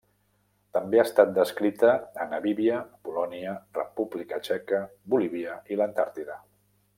També 0.75 1.01
ha 1.01 1.03
estat 1.09 1.33
descrita 1.35 1.91
a 2.23 2.27
Namíbia, 2.31 2.79
Polònia, 3.09 3.53
República 3.79 4.41
Txeca, 4.47 4.81
Bolívia 5.15 5.59
i 5.75 5.79
l'Antàrtida. 5.83 6.41